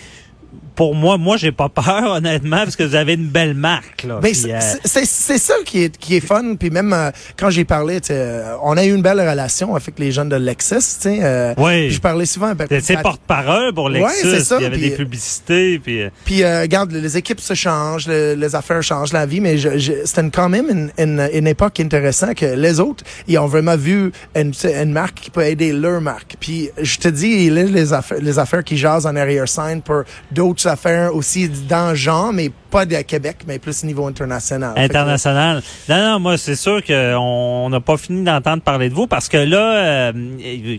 pour 0.80 0.94
moi, 0.94 1.18
moi 1.18 1.36
j'ai 1.36 1.52
pas 1.52 1.68
peur 1.68 2.10
honnêtement 2.16 2.60
parce 2.64 2.74
que 2.74 2.84
vous 2.84 2.94
avez 2.94 3.12
une 3.12 3.26
belle 3.28 3.52
marque 3.52 4.04
là. 4.04 4.18
Mais 4.22 4.32
c'est- 4.32 4.54
euh, 4.54 4.60
c'est 4.86 5.04
c'est- 5.04 5.36
ça 5.36 5.52
qui 5.66 5.82
est, 5.84 5.98
qui 5.98 6.16
est 6.16 6.20
fun. 6.26 6.54
Puis 6.58 6.70
même 6.70 6.94
euh, 6.94 7.10
quand 7.36 7.50
j'ai 7.50 7.66
parlé, 7.66 7.98
euh, 8.10 8.54
on 8.62 8.78
a 8.78 8.84
eu 8.86 8.94
une 8.94 9.02
belle 9.02 9.20
relation 9.20 9.74
avec 9.76 9.98
les 9.98 10.10
jeunes 10.10 10.30
de 10.30 10.36
Lexus. 10.36 10.76
tu 10.76 10.82
sais, 11.00 11.18
euh, 11.22 11.52
Oui. 11.58 11.90
Je 11.90 12.00
parlais 12.00 12.24
souvent 12.24 12.46
avec 12.46 12.68
c'est 12.70 12.80
c'est 12.80 12.94
Pat- 12.94 13.02
porte-parole 13.02 13.74
pour 13.74 13.90
Lexus, 13.90 14.30
c'est 14.30 14.40
ça, 14.42 14.56
il 14.58 14.62
y 14.62 14.66
avait 14.66 14.78
des 14.78 14.92
publicités, 14.96 15.78
puis 15.78 16.00
Puis 16.24 16.42
euh, 16.44 16.62
regarde, 16.62 16.92
les 16.92 17.14
équipes 17.18 17.40
se 17.40 17.52
changent, 17.52 18.06
le- 18.08 18.32
les 18.34 18.54
affaires 18.54 18.82
changent, 18.82 19.12
la 19.12 19.26
vie, 19.26 19.40
mais 19.42 19.58
je, 19.58 19.76
je, 19.76 19.92
c'était 20.06 20.30
quand 20.30 20.48
même 20.48 20.66
une, 20.70 20.90
une, 20.96 21.28
une 21.34 21.46
époque 21.46 21.78
intéressante 21.80 22.36
que 22.36 22.46
les 22.46 22.80
autres, 22.80 23.04
ils 23.28 23.38
ont 23.38 23.46
vraiment 23.48 23.76
vu 23.76 24.12
une, 24.34 24.52
une 24.64 24.92
marque 24.92 25.16
qui 25.20 25.30
peut 25.30 25.44
aider 25.44 25.74
leur 25.74 26.00
marque. 26.00 26.36
Puis 26.40 26.70
je 26.80 26.96
te 26.96 27.08
dis, 27.08 27.50
les, 27.50 27.64
les 27.64 27.92
affaires, 27.92 28.18
les 28.22 28.38
affaires 28.38 28.64
qui 28.64 28.78
jasent 28.78 29.04
en 29.04 29.14
arrière-scène 29.14 29.82
pour 29.82 30.04
d'autres 30.30 30.69
affaires 30.70 31.14
aussi 31.14 31.48
dans 31.48 31.94
genre, 31.94 32.32
mais 32.32 32.50
pas 32.70 32.86
de 32.86 32.94
Québec, 33.02 33.38
mais 33.46 33.58
plus 33.58 33.82
au 33.82 33.86
niveau 33.86 34.06
international. 34.06 34.74
Que- 34.74 34.80
International. 34.80 35.62
Non, 35.88 35.96
non, 36.12 36.20
moi, 36.20 36.38
c'est 36.38 36.54
sûr 36.56 36.82
qu'on 36.84 37.68
n'a 37.70 37.80
pas 37.80 37.96
fini 37.96 38.22
d'entendre 38.24 38.62
parler 38.62 38.88
de 38.88 38.94
vous 38.94 39.06
parce 39.06 39.28
que 39.28 39.36
là, 39.38 40.10
euh, 40.12 40.12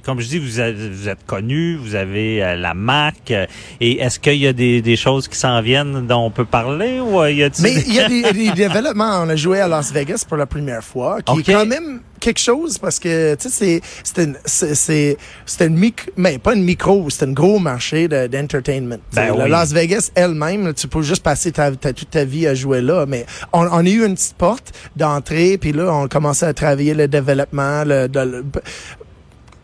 comme 0.05 0.19
je 0.21 0.27
dis, 0.27 0.39
vous, 0.39 0.59
avez- 0.59 0.89
vous 0.89 1.09
êtes 1.09 1.25
connu, 1.25 1.75
vous 1.75 1.95
avez 1.95 2.43
euh, 2.43 2.55
la 2.55 2.73
marque. 2.73 3.31
euh, 3.31 3.45
et 3.79 3.99
est-ce 3.99 4.19
qu'il 4.19 4.37
y 4.37 4.47
a 4.47 4.53
des, 4.53 4.81
des 4.81 4.95
choses 4.95 5.27
qui 5.27 5.37
s'en 5.37 5.61
viennent 5.61 6.07
dont 6.07 6.25
on 6.25 6.31
peut 6.31 6.45
parler 6.45 6.99
ou 6.99 7.19
euh, 7.21 7.31
y 7.31 7.43
a-t-il 7.43 7.63
Mais 7.63 7.73
il 7.87 7.93
y 7.93 7.99
a 7.99 8.07
des, 8.09 8.31
des 8.33 8.51
développements. 8.51 9.21
On 9.23 9.29
a 9.29 9.35
joué 9.35 9.59
à 9.59 9.67
Las 9.67 9.91
Vegas 9.91 10.23
pour 10.27 10.37
la 10.37 10.45
première 10.45 10.83
fois, 10.83 11.21
qui 11.21 11.31
Ok. 11.33 11.49
est 11.49 11.53
quand 11.53 11.65
même 11.65 11.99
quelque 12.19 12.39
chose 12.39 12.77
parce 12.77 12.99
que 12.99 13.33
tu 13.33 13.49
sais 13.49 13.81
c'est 14.03 14.37
c'est 14.45 14.65
une 14.65 15.17
c'est 15.47 15.65
une 15.65 15.75
micro 15.75 16.11
mais 16.17 16.37
pas 16.37 16.53
une 16.53 16.63
micro 16.63 17.09
c'est 17.09 17.25
un 17.25 17.31
gros 17.31 17.57
marché 17.57 18.07
de- 18.07 18.27
d'entertainment. 18.27 18.97
Ben 19.13 19.35
la 19.35 19.45
oui. 19.45 19.49
Las 19.49 19.73
Vegas 19.73 20.11
elle-même 20.13 20.71
tu 20.75 20.87
peux 20.87 21.01
juste 21.01 21.23
passer 21.23 21.51
ta, 21.51 21.71
ta- 21.81 21.93
toute 21.93 22.09
ta 22.11 22.23
vie 22.23 22.47
à 22.47 22.55
jouer 22.55 22.81
là 22.81 23.05
mais 23.07 23.25
on, 23.53 23.65
on 23.67 23.85
a 23.85 23.89
eu 23.89 24.05
une 24.05 24.15
petite 24.15 24.35
porte 24.37 24.71
d'entrée 24.95 25.57
puis 25.57 25.71
là 25.73 25.91
on 25.93 26.07
commençait 26.07 26.45
à 26.45 26.53
travailler 26.53 26.93
le 26.93 27.07
développement 27.07 27.83
le, 27.85 28.07
de- 28.07 28.19
le- 28.19 28.45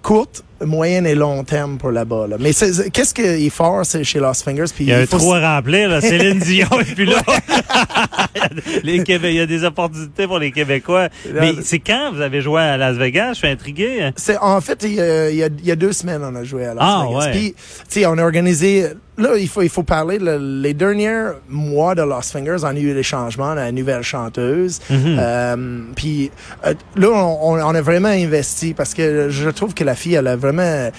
courte 0.01 0.43
moyenne 0.63 1.05
et 1.05 1.15
long 1.15 1.43
terme 1.43 1.77
pour 1.77 1.91
là-bas 1.91 2.27
là. 2.29 2.37
mais 2.39 2.51
qu'est-ce 2.53 3.13
qui 3.13 3.21
est 3.21 3.49
fort 3.49 3.85
c'est 3.85 4.03
chez 4.05 4.19
Lost 4.19 4.43
Fingers 4.43 4.65
puis 4.73 4.85
Il 4.85 4.89
y 4.89 4.93
a 4.93 4.99
un 4.99 5.05
faut 5.05 5.17
trou 5.17 5.33
à 5.33 5.55
remplir, 5.57 5.89
là. 5.89 5.99
Céline 6.01 6.39
Dion, 6.47 6.67
et 6.79 6.85
puis 6.95 7.05
là, 7.05 7.17
les 8.83 9.03
Québé- 9.03 9.29
il 9.31 9.35
y 9.35 9.39
a 9.41 9.45
des 9.45 9.63
opportunités 9.63 10.25
pour 10.27 10.39
les 10.39 10.51
Québécois. 10.51 11.09
Mais 11.33 11.53
c'est 11.61 11.79
quand 11.79 12.11
vous 12.13 12.21
avez 12.21 12.41
joué 12.41 12.61
à 12.61 12.77
Las 12.77 12.95
Vegas? 12.95 13.33
Je 13.33 13.37
suis 13.39 13.47
intrigué. 13.47 14.09
C'est 14.15 14.37
en 14.37 14.61
fait 14.61 14.81
il 14.83 14.93
y, 14.93 15.01
a, 15.01 15.29
il 15.29 15.65
y 15.65 15.71
a- 15.71 15.75
deux 15.75 15.91
semaines 15.93 16.21
on 16.23 16.35
a 16.35 16.43
joué 16.43 16.65
à 16.65 16.73
Las 16.73 16.83
Ah, 16.83 17.05
Vegas. 17.07 17.25
ouais. 17.33 17.53
Puis 17.89 18.05
on 18.05 18.17
a 18.17 18.23
organisé 18.23 18.87
là 19.17 19.35
il 19.37 19.47
faut 19.47 19.61
il 19.61 19.69
faut 19.69 19.83
parler 19.83 20.19
le- 20.19 20.37
les 20.61 20.73
derniers 20.73 21.29
mois 21.49 21.95
de 21.95 22.01
Lost 22.01 22.31
Fingers 22.31 22.57
on 22.63 22.67
a 22.67 22.73
eu 22.75 22.93
des 22.93 23.03
changements 23.03 23.53
on 23.53 23.57
a 23.57 23.69
une 23.69 23.75
nouvelle 23.75 24.03
chanteuse. 24.03 24.79
Mhm. 24.89 25.17
Euh, 25.19 25.79
puis 25.95 26.31
euh, 26.65 26.73
là 26.95 27.09
on, 27.09 27.53
on- 27.59 27.75
a 27.75 27.81
vraiment 27.81 28.09
investi 28.09 28.73
parce 28.73 28.93
que 28.93 29.29
je 29.29 29.49
trouve 29.49 29.73
que 29.73 29.83
la 29.83 29.95
fille 29.95 30.15
elle 30.15 30.27
a 30.27 30.35
vraiment 30.35 30.61
euh, 30.61 30.89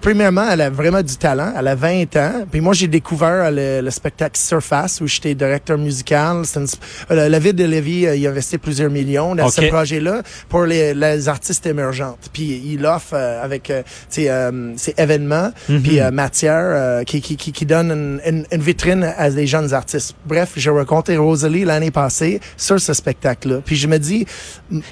premièrement 0.00 0.46
elle 0.50 0.60
a 0.60 0.70
vraiment 0.70 1.02
du 1.02 1.16
talent 1.16 1.52
elle 1.58 1.68
a 1.68 1.74
20 1.74 2.16
ans 2.16 2.32
puis 2.50 2.60
moi 2.60 2.72
j'ai 2.74 2.88
découvert 2.88 3.50
le, 3.50 3.80
le 3.80 3.90
spectacle 3.90 4.38
Surface 4.38 5.00
où 5.00 5.06
j'étais 5.06 5.34
directeur 5.34 5.78
musical 5.78 6.42
une 6.56 6.66
euh, 7.10 7.28
la 7.28 7.38
ville 7.38 7.54
de 7.54 7.64
Lévis 7.64 8.06
euh, 8.06 8.16
il 8.16 8.26
a 8.26 8.30
investi 8.30 8.58
plusieurs 8.58 8.90
millions 8.90 9.34
dans 9.34 9.48
ce 9.50 9.60
projet-là 9.70 10.22
pour 10.48 10.64
les, 10.64 10.94
les 10.94 11.28
artistes 11.28 11.66
émergentes. 11.66 12.30
Puis 12.32 12.62
il 12.66 12.84
offre 12.86 13.14
euh, 13.14 13.42
avec 13.44 13.72
ces 14.08 14.30
événements, 14.96 15.50
Mhm. 15.68 15.82
puis 15.82 16.00
euh, 16.00 16.10
matière 16.10 16.54
euh, 16.64 17.02
qui, 17.04 17.20
qui, 17.36 17.52
qui, 17.52 17.52
qui 17.52 17.66
donne 17.66 17.90
une, 17.90 18.20
une, 18.26 18.46
une 18.50 18.60
vitrine 18.62 19.04
à 19.16 19.30
des 19.30 19.46
jeunes 19.46 19.72
artistes. 19.74 20.14
Bref, 20.26 20.52
j'ai 20.56 20.70
rencontré 20.70 21.16
Rosalie 21.16 21.64
l'année 21.64 21.90
passée 21.90 22.40
sur 22.56 22.80
ce 22.80 22.92
spectacle-là. 22.92 23.60
Puis 23.64 23.76
je 23.76 23.86
me 23.86 23.98
dis, 23.98 24.26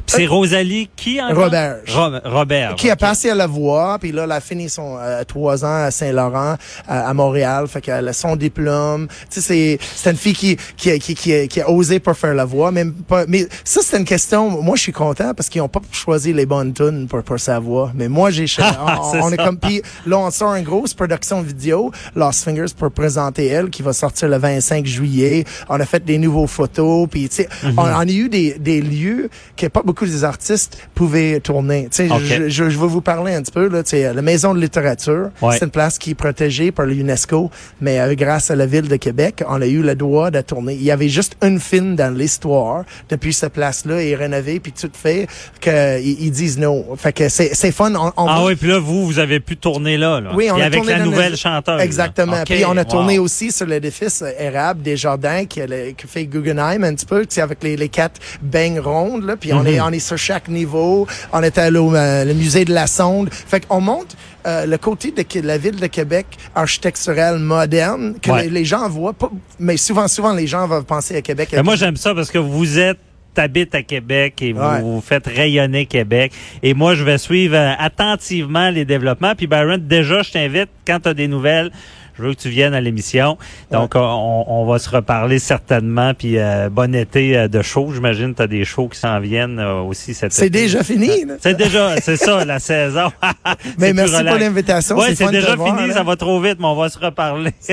c'est 0.06 0.26
Rosalie 0.26 0.90
qui 0.96 1.20
en 1.20 1.34
Robert. 1.34 1.78
Ro- 1.88 2.18
Robert. 2.24 2.74
qui 2.76 2.90
a 2.90 2.96
passé 2.96 3.30
à 3.30 3.34
la 3.34 3.46
voix, 3.46 3.98
puis 4.00 4.12
là, 4.12 4.24
elle 4.24 4.32
a 4.32 4.40
fini 4.40 4.68
son 4.68 4.96
euh, 4.98 5.24
trois 5.24 5.64
ans 5.64 5.84
à 5.84 5.90
Saint-Laurent, 5.90 6.56
à, 6.86 7.08
à 7.08 7.14
Montréal, 7.14 7.66
fait 7.68 7.80
qu'elle 7.80 8.08
a 8.08 8.12
son 8.12 8.36
diplôme. 8.36 9.08
Tu 9.30 9.40
sais, 9.40 9.40
c'est 9.40 9.78
c'est 9.94 10.10
une 10.10 10.16
fille 10.16 10.34
qui 10.34 10.56
qui 10.76 10.90
a, 10.90 10.98
qui, 10.98 11.14
qui, 11.14 11.34
a, 11.34 11.46
qui 11.46 11.60
a 11.60 11.70
osé 11.70 12.00
pour 12.00 12.16
faire 12.16 12.34
la 12.34 12.44
voix, 12.44 12.70
même 12.70 12.92
pas. 12.92 13.24
Mais 13.26 13.46
ça, 13.64 13.80
c'est 13.82 13.98
une 13.98 14.04
question. 14.04 14.62
Moi, 14.62 14.76
je 14.76 14.82
suis 14.82 14.92
content 14.92 15.34
parce 15.34 15.48
qu'ils 15.48 15.62
ont 15.62 15.68
pas 15.68 15.80
choisi 15.92 16.32
les 16.32 16.46
bonnes 16.46 16.72
tunes 16.72 17.06
pour 17.08 17.22
pour 17.22 17.38
sa 17.40 17.58
voix. 17.58 17.90
Mais 17.94 18.08
moi, 18.08 18.30
j'ai 18.30 18.46
on, 19.22 19.30
est 19.32 19.36
comme 19.36 19.58
puis 19.58 19.82
là, 20.06 20.18
on 20.18 20.30
sort 20.30 20.54
une 20.54 20.64
grosse 20.64 20.94
production 20.94 21.42
vidéo, 21.42 21.90
Lost 22.32 22.44
Fingers 22.44 22.74
pour 22.78 22.90
présenter 22.90 23.46
elle, 23.48 23.68
qui 23.68 23.82
va 23.82 23.92
sortir 23.92 24.26
le 24.28 24.38
25 24.38 24.86
juillet. 24.86 25.44
On 25.68 25.78
a 25.78 25.84
fait 25.84 26.02
des 26.02 26.16
nouveaux 26.16 26.46
photos, 26.46 27.06
puis 27.10 27.28
tu 27.28 27.36
sais, 27.36 27.48
Mhm. 27.62 27.74
on, 27.78 27.82
on 27.82 27.86
a 28.00 28.06
eu 28.06 28.28
des 28.30 28.56
des 28.58 28.80
lieux 28.80 29.28
que 29.56 29.66
pas 29.66 29.82
beaucoup 29.82 30.06
des 30.06 30.24
artistes 30.24 30.78
pouvaient 30.94 31.40
tourner. 31.40 31.88
Tu 31.90 32.08
sais, 32.08 32.10
Ok. 32.10 32.20
je, 32.24 32.48
je, 32.48 32.70
je 32.70 32.78
vais 32.78 32.86
vous 32.86 33.02
parler 33.02 33.34
un 33.34 33.42
petit 33.42 33.52
peu. 33.52 33.68
Là, 33.68 33.82
Tu 33.82 33.90
sais, 33.90 34.14
la 34.14 34.22
Maison 34.22 34.54
de 34.54 34.60
littérature, 34.60 35.28
Ouais. 35.42 35.56
c'est 35.58 35.64
une 35.66 35.70
place 35.70 35.98
qui 35.98 36.10
est 36.12 36.14
protégée 36.14 36.72
par 36.72 36.86
l'UNESCO, 36.86 37.50
mais 37.82 38.00
euh, 38.00 38.14
grâce 38.14 38.50
à 38.50 38.56
la 38.56 38.64
ville 38.66 38.88
de 38.88 38.96
Québec, 38.96 39.44
on 39.46 39.60
a 39.60 39.66
eu 39.66 39.82
le 39.82 39.94
droit 39.94 40.30
de 40.30 40.40
tourner. 40.40 40.72
Il 40.74 40.82
y 40.84 40.90
avait 40.90 41.10
juste 41.10 41.36
une 41.42 41.60
film 41.60 41.96
dans 41.96 42.14
l'histoire 42.16 42.84
depuis 43.10 43.34
cette 43.34 43.52
place-là 43.52 44.02
est 44.02 44.14
rénovée 44.14 44.58
puis 44.58 44.72
tout 44.72 44.90
fait 44.94 45.26
qu'ils 45.60 46.16
ils 46.22 46.30
disent 46.30 46.58
non. 46.58 46.96
Fait 46.96 47.12
que 47.12 47.28
c'est 47.28 47.50
c'est 47.54 47.72
fun. 47.72 47.92
On, 47.94 48.06
on- 48.16 48.26
Ah 48.26 48.42
oui, 48.44 48.54
puis 48.54 48.68
là, 48.68 48.78
vous, 48.78 49.04
vous 49.06 49.18
avez 49.18 49.40
pu 49.40 49.56
tourner 49.58 49.98
là. 49.98 50.20
là. 50.20 50.30
oui, 50.34 50.48
on 50.50 50.56
a 50.58 50.64
avec 50.64 50.78
tourné 50.80 50.92
la 50.92 51.04
nouvelle 51.04 51.32
le- 51.32 51.36
chanteuse. 51.36 51.76
là. 51.76 51.82
Exactement. 52.30 52.56
Puis 52.56 52.64
on 52.64 52.76
a 52.76 52.84
tourné 52.84 53.18
wow. 53.18 53.24
aussi 53.24 53.52
sur 53.52 53.66
l'édifice 53.66 54.22
érable 54.38 54.82
des 54.82 54.96
jardins 54.96 55.44
qui, 55.44 55.60
fait 56.06 56.26
Guggenheim 56.26 56.84
un 56.84 56.94
petit 56.94 57.06
peu, 57.06 57.20
tu 57.26 57.34
sais, 57.34 57.40
avec 57.40 57.62
les, 57.62 57.76
les 57.76 57.88
quatre 57.88 58.20
beignes 58.42 58.80
rondes. 58.80 59.24
Là. 59.24 59.36
Puis 59.36 59.52
on 59.52 59.64
est 59.64 59.78
Mhm. 59.78 59.84
on 59.86 59.92
est 59.92 59.98
sur 59.98 60.18
chaque 60.18 60.48
niveau. 60.48 61.06
On 61.32 61.42
est 61.42 61.56
allé 61.58 61.78
au 61.78 61.94
euh, 61.94 62.24
le 62.24 62.34
musée 62.34 62.64
de 62.64 62.72
la 62.72 62.86
Sonde. 62.86 63.28
Fait 63.32 63.66
qu'on 63.66 63.80
monte 63.80 64.16
euh, 64.46 64.66
le 64.66 64.76
côté 64.78 65.12
de, 65.12 65.24
la 65.46 65.56
ville 65.58 65.76
de 65.78 65.86
Québec 65.86 66.26
architecturale 66.54 67.38
moderne 67.38 68.14
que 68.20 68.30
Ouais. 68.30 68.44
les, 68.44 68.50
les 68.50 68.64
gens 68.64 68.88
voient 68.88 69.12
pas. 69.12 69.30
Mais 69.58 69.76
souvent, 69.76 70.08
souvent, 70.08 70.32
les 70.32 70.46
gens 70.46 70.66
vont 70.66 70.82
penser 70.82 71.16
à 71.16 71.22
Québec. 71.22 71.50
Mais 71.52 71.62
moi, 71.62 71.76
j'aime 71.76 71.96
ça 71.96 72.14
parce 72.14 72.30
que 72.30 72.38
vous 72.38 72.78
êtes 72.78 72.98
habite 73.36 73.74
à 73.74 73.82
Québec 73.82 74.42
et 74.42 74.52
vous, 74.52 74.60
Ouais. 74.60 74.80
vous 74.82 75.00
faites 75.00 75.26
rayonner 75.26 75.86
Québec. 75.86 76.32
Et 76.62 76.74
moi, 76.74 76.94
je 76.94 77.02
vais 77.04 77.16
suivre 77.18 77.56
euh, 77.56 77.72
attentivement 77.78 78.68
les 78.70 78.84
développements. 78.84 79.34
Puis 79.34 79.46
Byron, 79.46 79.78
déjà, 79.80 80.22
je 80.22 80.32
t'invite, 80.32 80.68
quand 80.86 81.00
tu 81.00 81.08
as 81.08 81.14
des 81.14 81.28
nouvelles, 81.28 81.70
je 82.16 82.22
veux 82.22 82.34
que 82.34 82.40
tu 82.40 82.48
viennes 82.48 82.74
à 82.74 82.80
l'émission. 82.80 83.38
Donc, 83.70 83.92
on, 83.94 84.44
on 84.46 84.66
va 84.66 84.78
se 84.78 84.90
reparler 84.90 85.38
certainement. 85.38 86.14
Puis 86.14 86.38
euh, 86.38 86.68
bon 86.70 86.94
été 86.94 87.36
euh, 87.36 87.48
de 87.48 87.62
show. 87.62 87.90
J'imagine 87.92 88.34
tu 88.34 88.42
as 88.42 88.46
des 88.46 88.64
shows 88.64 88.88
qui 88.88 88.98
s'en 88.98 89.18
viennent 89.20 89.58
euh, 89.58 89.80
aussi 89.80 90.14
cet 90.14 90.32
c'est 90.32 90.50
déjà 90.50 90.82
fini. 90.82 91.24
C'est 91.40 91.56
déjà, 91.56 91.96
c'est 92.00 92.16
ça, 92.16 92.44
la 92.44 92.58
saison. 92.58 93.10
Mais 93.78 93.92
merci 93.92 94.24
pour 94.24 94.36
l'invitation. 94.36 94.96
Ouais, 94.96 95.14
c'est 95.14 95.30
déjà 95.30 95.54
voir, 95.54 95.78
fini, 95.78 95.92
ça 95.92 96.02
va 96.02 96.16
trop 96.16 96.40
vite, 96.40 96.58
mais 96.58 96.66
on 96.66 96.74
va 96.74 96.88
se 96.88 96.98
reparler. 96.98 97.52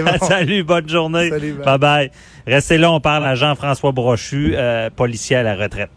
Bon. 0.00 0.26
Salut, 0.26 0.62
bonne 0.62 0.88
journée. 0.88 1.28
Salut, 1.28 1.52
bye. 1.52 1.64
bye 1.64 1.78
bye. 1.78 2.10
Restez 2.46 2.78
là, 2.78 2.90
on 2.90 3.00
parle 3.00 3.24
à 3.26 3.34
Jean-François 3.34 3.92
Brochu, 3.92 4.54
euh, 4.54 4.88
policier 4.94 5.36
à 5.36 5.42
la 5.42 5.54
retraite. 5.54 5.90